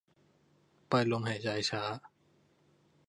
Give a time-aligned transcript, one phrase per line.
[0.89, 1.83] ปล่อยลมหายใจช้า